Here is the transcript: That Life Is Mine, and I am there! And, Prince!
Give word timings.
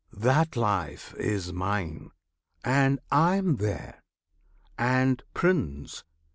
That 0.17 0.55
Life 0.55 1.13
Is 1.19 1.53
Mine, 1.53 2.09
and 2.63 2.99
I 3.11 3.35
am 3.35 3.57
there! 3.57 4.01
And, 4.75 5.21
Prince! 5.35 6.03